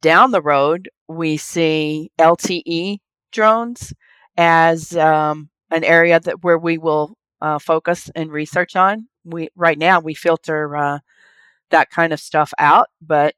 [0.00, 2.98] Down the road, we see LTE
[3.32, 3.92] drones
[4.36, 9.08] as um, an area that where we will uh, focus and research on.
[9.24, 10.98] We right now we filter uh,
[11.70, 13.34] that kind of stuff out, but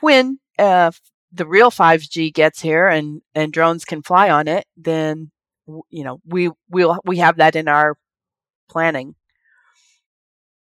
[0.00, 0.90] when uh,
[1.32, 5.30] the real 5G gets here and and drones can fly on it, then
[5.90, 7.96] you know we will we have that in our
[8.68, 9.14] planning.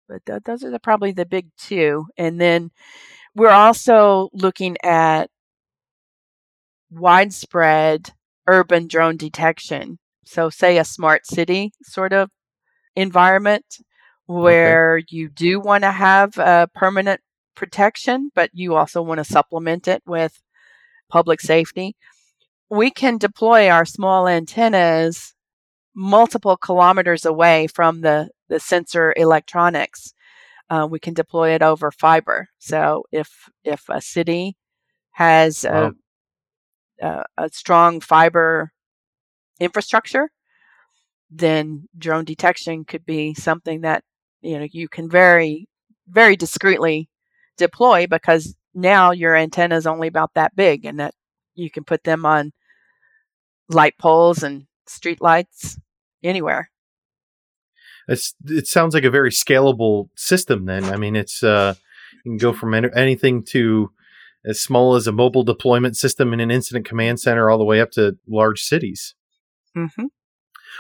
[0.07, 2.71] But th- those are the, probably the big two, and then
[3.35, 5.29] we're also looking at
[6.91, 8.11] widespread
[8.47, 9.99] urban drone detection.
[10.25, 12.29] So, say a smart city sort of
[12.95, 13.65] environment
[14.25, 17.21] where you do want to have a permanent
[17.55, 20.41] protection, but you also want to supplement it with
[21.09, 21.95] public safety.
[22.69, 25.33] We can deploy our small antennas
[25.95, 30.13] multiple kilometers away from the, the sensor electronics.
[30.69, 32.47] Uh, we can deploy it over fiber.
[32.57, 33.29] So if
[33.63, 34.57] if a city
[35.11, 35.93] has Wow.
[37.01, 38.71] a, a, a strong fiber
[39.59, 40.31] infrastructure,
[41.29, 44.03] then drone detection could be something that
[44.41, 45.67] you know you can very
[46.07, 47.09] very discreetly
[47.57, 51.13] deploy because now your antenna is only about that big and that
[51.55, 52.51] you can put them on
[53.69, 55.79] light poles and street lights
[56.23, 56.69] anywhere.
[58.07, 60.65] It's, it sounds like a very scalable system.
[60.65, 61.75] Then I mean, it's uh,
[62.25, 63.91] you can go from any, anything to
[64.45, 67.79] as small as a mobile deployment system in an incident command center, all the way
[67.79, 69.15] up to large cities.
[69.75, 70.05] Mm-hmm.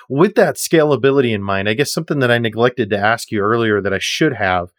[0.07, 3.81] with that scalability in mind, I guess something that I neglected to ask you earlier
[3.81, 4.69] that I should have,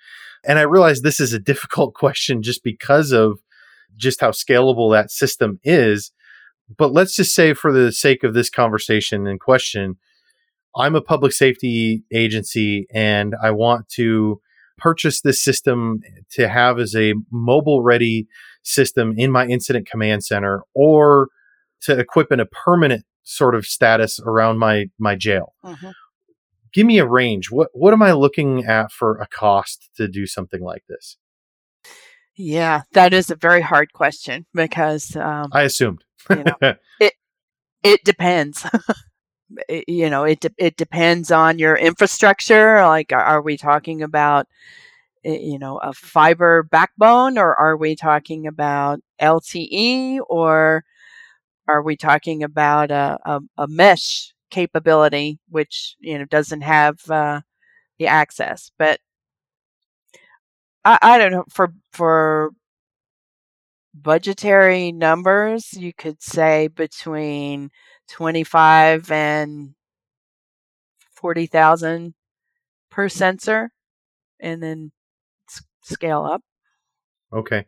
[0.46, 3.40] and I realize this is a difficult question just because of
[3.96, 6.12] just how scalable that system is.
[6.76, 9.96] But let's just say, for the sake of this conversation and question,
[10.76, 14.40] I'm a public safety agency and I want to
[14.76, 16.00] purchase this system
[16.32, 18.26] to have as a mobile ready
[18.62, 21.28] system in my incident command center or
[21.82, 25.54] to equip in a permanent sort of status around my my jail.
[25.64, 25.90] Mm-hmm.
[26.74, 27.50] Give me a range.
[27.50, 31.16] What what am I looking at for a cost to do something like this?
[32.36, 36.04] Yeah, that is a very hard question because um, I assumed.
[36.28, 36.56] You know.
[37.84, 38.66] it depends.
[39.68, 42.84] It- you know, it de- it depends on your infrastructure.
[42.86, 44.48] Like, are, are we talking about
[45.24, 50.82] eh, you know a fiber backbone, or are we talking about LTE, or
[51.68, 57.40] are we talking about a, a, a mesh capability, which you know doesn't have uh,
[57.98, 58.70] the access?
[58.78, 59.00] But
[60.84, 62.50] I, I don't know for for
[63.94, 67.70] budgetary numbers, you could say between
[68.08, 69.74] 25 and
[71.16, 72.14] 40,000
[72.90, 73.70] per sensor
[74.40, 74.92] and then
[75.48, 76.42] s- scale up.
[77.32, 77.66] okay.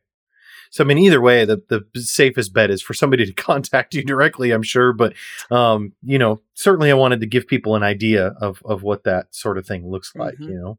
[0.71, 4.05] So I mean, either way, the the safest bet is for somebody to contact you
[4.05, 4.51] directly.
[4.51, 5.14] I'm sure, but
[5.51, 9.35] um, you know, certainly I wanted to give people an idea of of what that
[9.35, 10.37] sort of thing looks like.
[10.37, 10.49] Mhm.
[10.49, 10.79] You know.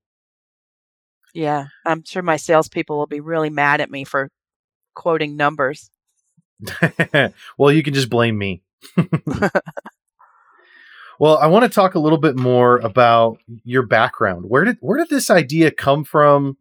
[1.34, 4.30] Yeah, I'm sure my salespeople will be really mad at me for
[4.96, 5.92] quoting numbers.
[7.58, 8.64] well, you can just blame me.
[11.20, 14.46] Well, I want to talk a little bit more about your background.
[14.48, 16.58] Where did where did this idea come from?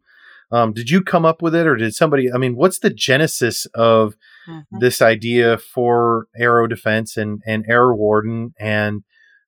[0.51, 2.31] Um, did you come up with it, or did somebody?
[2.31, 4.15] I mean, what's the genesis of
[4.47, 4.79] mm-hmm.
[4.79, 8.53] this idea for Aero Defense and and Air Warden?
[8.59, 9.03] And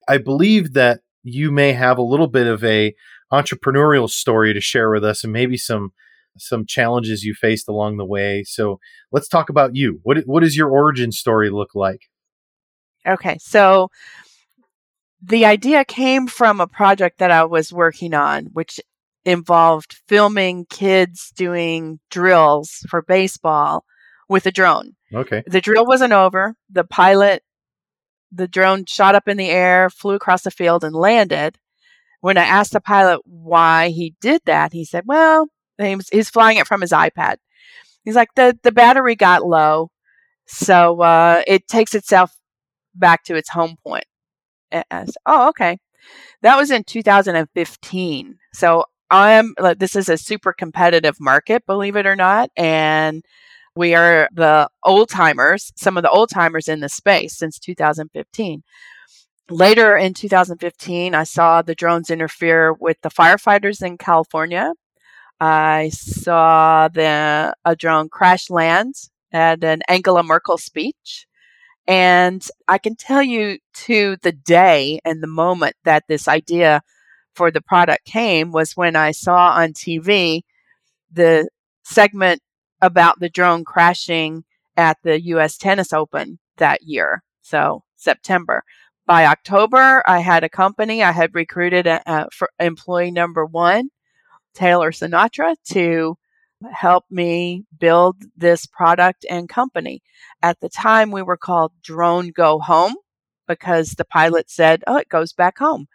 [0.08, 2.94] I believe that you may have a little bit of a
[3.32, 5.92] entrepreneurial story to share with us, and maybe some
[6.36, 8.44] some challenges you faced along the way.
[8.44, 8.78] So
[9.10, 10.00] let's talk about you.
[10.02, 12.02] What what does your origin story look like?
[13.06, 13.88] Okay, so
[15.22, 18.80] the idea came from a project that I was working on, which
[19.24, 23.84] involved filming kids doing drills for baseball
[24.28, 24.96] with a drone.
[25.12, 25.42] Okay.
[25.46, 26.54] The drill wasn't over.
[26.70, 27.42] The pilot,
[28.32, 31.58] the drone shot up in the air, flew across the field, and landed.
[32.20, 35.48] When I asked the pilot why he did that, he said, Well,
[35.78, 37.36] he's flying it from his iPad.
[38.04, 39.90] He's like, The, the battery got low,
[40.46, 42.32] so uh, it takes itself
[42.94, 44.04] back to its home point.
[44.90, 45.78] As, oh, okay.
[46.42, 48.38] That was in 2015.
[48.52, 52.50] So I'm like, this is a super competitive market, believe it or not.
[52.56, 53.24] And
[53.74, 58.62] we are the old timers, some of the old timers in the space since 2015.
[59.50, 64.74] Later in 2015, I saw the drones interfere with the firefighters in California.
[65.40, 68.94] I saw the a drone crash land
[69.32, 71.26] at an Angela Merkel speech.
[71.86, 76.82] And I can tell you to the day and the moment that this idea
[77.34, 80.42] for the product came was when I saw on TV
[81.12, 81.48] the
[81.84, 82.42] segment
[82.80, 84.44] about the drone crashing
[84.76, 87.22] at the US Tennis Open that year.
[87.42, 88.62] So, September.
[89.06, 91.02] By October, I had a company.
[91.02, 92.28] I had recruited a, a,
[92.60, 93.88] employee number one,
[94.54, 96.16] Taylor Sinatra, to
[96.72, 100.02] help me build this product and company.
[100.42, 102.94] At the time, we were called Drone Go Home
[103.48, 105.86] because the pilot said, Oh, it goes back home.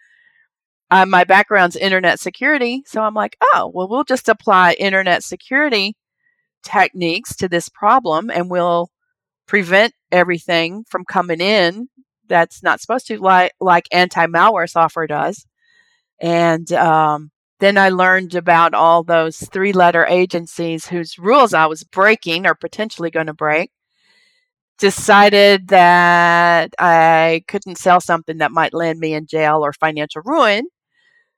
[0.92, 2.84] Uh, my background's internet security.
[2.86, 5.96] So I'm like, Oh, well, we'll just apply internet security
[6.64, 8.90] techniques to this problem and we'll
[9.48, 11.88] prevent everything from coming in
[12.28, 15.46] that's not supposed to, like, like anti malware software does.
[16.22, 21.84] And um, then I learned about all those three letter agencies whose rules I was
[21.84, 23.72] breaking or potentially going to break.
[24.78, 30.66] Decided that I couldn't sell something that might land me in jail or financial ruin.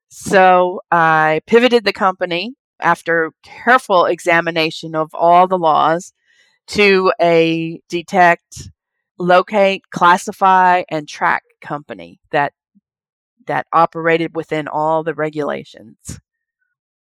[0.09, 6.13] So I pivoted the company after careful examination of all the laws
[6.67, 8.69] to a detect,
[9.17, 12.53] locate, classify, and track company that
[13.47, 16.19] that operated within all the regulations.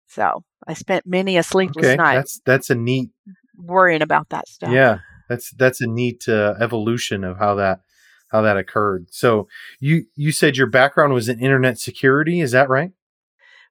[0.06, 2.16] So I spent many a sleepless okay, night.
[2.16, 3.10] That's that's a neat
[3.56, 4.70] worrying about that stuff.
[4.70, 7.80] Yeah, that's that's a neat uh, evolution of how that
[8.28, 9.06] how that occurred.
[9.10, 9.48] So
[9.80, 12.92] you you said your background was in internet security, is that right?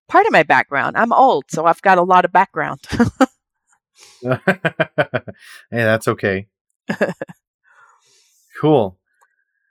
[0.07, 0.97] Part of my background.
[0.97, 2.81] I'm old, so I've got a lot of background.
[4.21, 4.39] hey,
[5.71, 6.47] that's okay.
[8.61, 8.97] cool.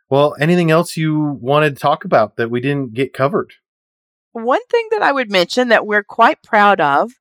[0.08, 3.54] Well, anything else you wanted to talk about that we didn't get covered?
[4.32, 7.12] One thing that I would mention that we're quite proud of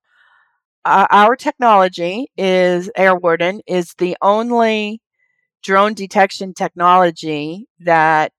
[0.84, 5.02] uh, our technology is Air Warden is the only
[5.62, 8.32] drone detection technology that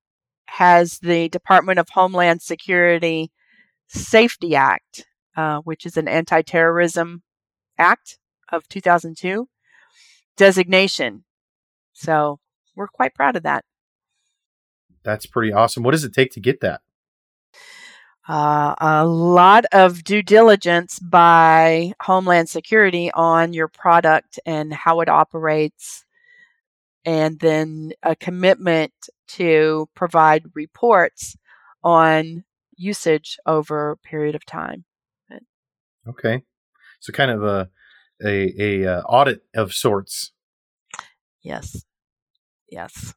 [0.47, 3.31] has the Department of Homeland Security
[3.89, 5.07] Safety Act,
[5.37, 7.23] uh, which is an anti terrorism
[7.79, 8.19] act
[8.51, 9.49] of 2002
[10.37, 11.25] designation.
[11.93, 12.39] So
[12.75, 13.65] we're quite proud of that
[15.03, 15.83] that's pretty awesome.
[15.83, 16.81] What does it take to get that?
[18.29, 25.09] Uh, a lot of due diligence by Homeland Security on your product and how it
[25.09, 26.05] operates,
[27.05, 28.93] and then a commitment
[29.29, 31.37] to provide reports
[31.83, 32.45] on
[32.77, 34.85] usage over a period of time.
[36.09, 36.43] Okay,
[37.01, 37.71] so kind of a
[38.25, 40.33] a, a uh, audit of sorts.
[41.43, 41.85] Yes.
[42.69, 43.15] Yes.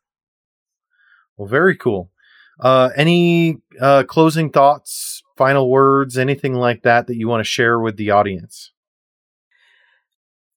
[1.37, 2.11] Well, very cool.
[2.59, 7.79] Uh, any uh, closing thoughts, final words, anything like that that you want to share
[7.79, 8.71] with the audience?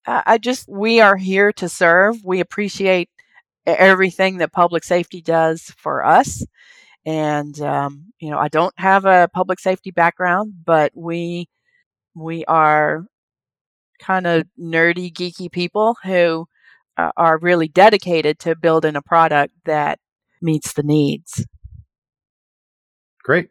[0.07, 2.25] I just, we are here to serve.
[2.25, 3.11] We appreciate
[3.77, 6.45] everything that public safety does for us.
[7.05, 11.49] And, um, you know, I don't have a public safety background, but we,
[12.15, 13.05] we are
[14.01, 16.47] kind of nerdy, geeky people who
[16.97, 19.99] uh, are really dedicated to building a product that
[20.43, 21.47] meets the needs.
[23.23, 23.51] Great.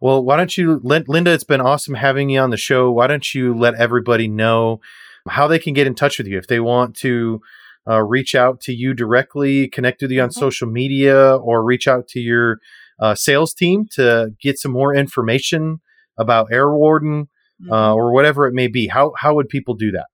[0.00, 1.32] Well, why don't you, Linda?
[1.32, 2.90] It's been awesome having you on the show.
[2.90, 4.80] Why don't you let everybody know
[5.28, 7.40] how they can get in touch with you if they want to
[7.88, 10.40] uh, reach out to you directly, connect with you on mm-hmm.
[10.40, 12.58] social media, or reach out to your
[13.00, 15.80] uh, sales team to get some more information
[16.18, 17.28] about Air Warden
[17.62, 17.72] Mm-hmm.
[17.72, 18.88] uh, or whatever it may be?
[18.88, 20.06] How how would people do that?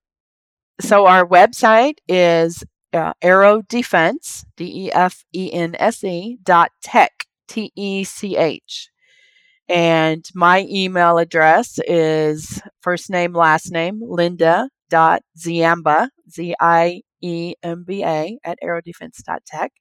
[0.79, 2.63] So our website is
[2.93, 8.37] uh, Aero Defense, D E F E N S E dot tech, T E C
[8.37, 8.89] H.
[9.67, 17.55] And my email address is first name, last name, Linda dot Ziemba, Z I E
[17.63, 19.71] M B A at aerodefense.tech.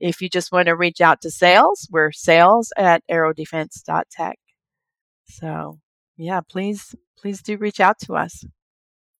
[0.00, 4.38] If you just want to reach out to sales, we're sales at aerodefense.tech.
[5.24, 5.78] So,
[6.16, 8.44] yeah, please, please do reach out to us.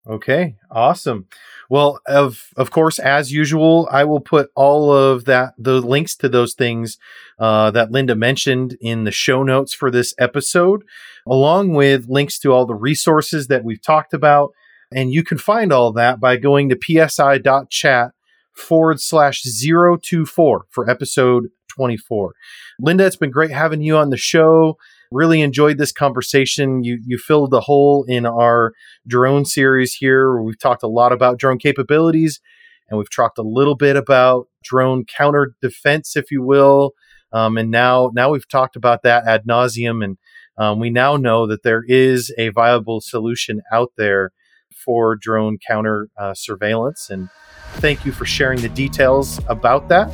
[0.04, 1.28] Okay, awesome.
[1.70, 6.28] Well, of of course, as usual, I will put all of that the links to
[6.28, 6.98] those things
[7.38, 10.82] uh, that Linda mentioned in the show notes for this episode,
[11.24, 14.50] along with links to all the resources that we've talked about.
[14.94, 18.12] And you can find all that by going to psi.chat
[18.54, 22.32] forward slash 024 for episode 24.
[22.80, 24.76] Linda, it's been great having you on the show.
[25.10, 26.84] Really enjoyed this conversation.
[26.84, 28.72] You you filled the hole in our
[29.06, 30.40] drone series here.
[30.40, 32.40] We've talked a lot about drone capabilities,
[32.88, 36.92] and we've talked a little bit about drone counter defense, if you will.
[37.30, 40.16] Um, and now now we've talked about that ad nauseum, and
[40.56, 44.32] um, we now know that there is a viable solution out there
[44.74, 47.10] for drone counter uh, surveillance.
[47.10, 47.28] And
[47.74, 50.10] thank you for sharing the details about that.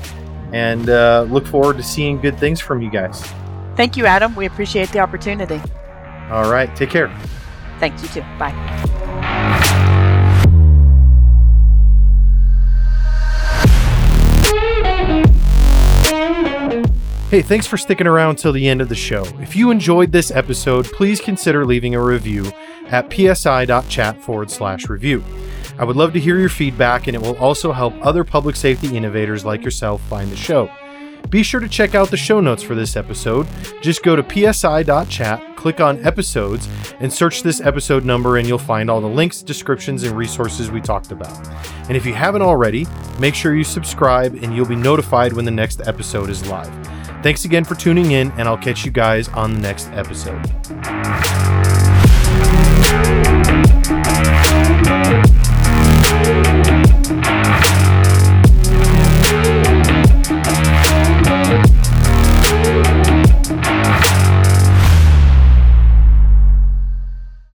[0.53, 3.23] And uh, look forward to seeing good things from you guys.
[3.77, 4.35] Thank you, Adam.
[4.35, 5.61] We appreciate the opportunity.
[6.31, 7.15] All right, take care.
[7.79, 8.23] Thank you too.
[8.39, 8.55] Bye.
[17.31, 19.23] Hey, thanks for sticking around till the end of the show.
[19.39, 22.51] If you enjoyed this episode, please consider leaving a review
[22.89, 25.23] at psi.chat forward slash review.
[25.79, 28.97] I would love to hear your feedback, and it will also help other public safety
[28.97, 30.71] innovators like yourself find the show.
[31.31, 33.47] Be sure to check out the show notes for this episode.
[33.83, 36.69] Just go to psi.chat, click on episodes,
[37.01, 40.81] and search this episode number, and you'll find all the links, descriptions, and resources we
[40.81, 41.47] talked about.
[41.89, 42.87] And if you haven't already,
[43.21, 46.73] make sure you subscribe, and you'll be notified when the next episode is live.
[47.23, 50.45] Thanks again for tuning in, and I'll catch you guys on the next episode.